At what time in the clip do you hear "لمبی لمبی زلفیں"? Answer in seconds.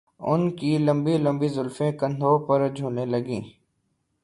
0.77-1.91